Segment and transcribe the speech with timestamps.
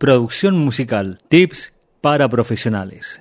[0.00, 1.18] Producción musical.
[1.28, 3.20] Tips para profesionales.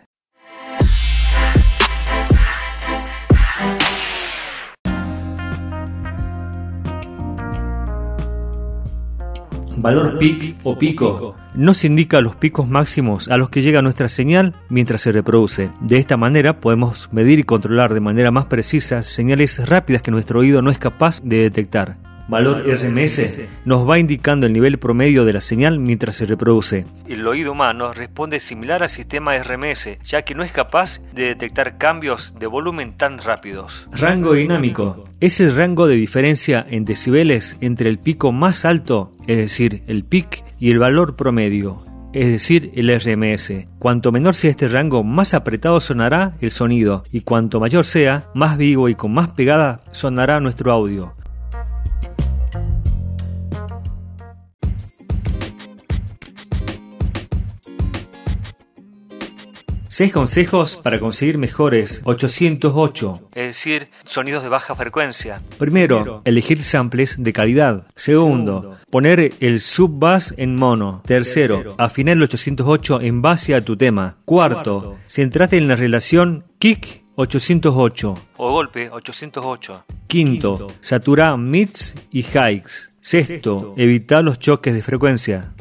[9.76, 14.56] Valor peak o pico nos indica los picos máximos a los que llega nuestra señal
[14.70, 15.72] mientras se reproduce.
[15.82, 20.40] De esta manera podemos medir y controlar de manera más precisa señales rápidas que nuestro
[20.40, 25.34] oído no es capaz de detectar valor RMS nos va indicando el nivel promedio de
[25.34, 26.86] la señal mientras se reproduce.
[27.08, 31.78] El oído humano responde similar al sistema RMS, ya que no es capaz de detectar
[31.78, 33.88] cambios de volumen tan rápidos.
[33.92, 39.38] Rango dinámico es el rango de diferencia en decibeles entre el pico más alto, es
[39.38, 43.68] decir, el pic, y el valor promedio, es decir, el RMS.
[43.80, 48.58] Cuanto menor sea este rango, más apretado sonará el sonido, y cuanto mayor sea, más
[48.58, 51.16] vivo y con más pegada sonará nuestro audio.
[59.90, 65.42] 6 consejos para conseguir mejores 808, es decir, sonidos de baja frecuencia.
[65.58, 67.88] Primero, elegir samples de calidad.
[67.96, 71.02] Segundo, poner el sub-bass en mono.
[71.06, 74.18] Tercero, afinar el 808 en base a tu tema.
[74.26, 79.86] Cuarto, centrate en la relación kick 808 o golpe 808.
[80.08, 82.92] Quinto, satura mids y highs.
[83.02, 85.54] Sexto, evita los choques de frecuencia.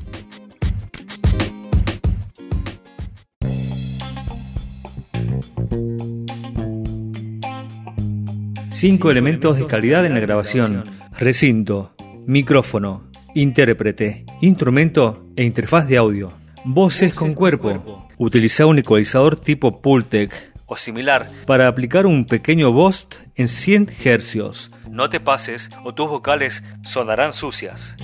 [8.81, 10.85] Cinco elementos de calidad en la grabación.
[11.19, 16.33] Recinto, micrófono, intérprete, instrumento e interfaz de audio.
[16.65, 18.07] Voces con cuerpo.
[18.19, 24.71] Utiliza un ecualizador tipo Pultec o similar para aplicar un pequeño boost en 100 Hz.
[24.89, 27.97] No te pases o tus vocales sonarán sucias.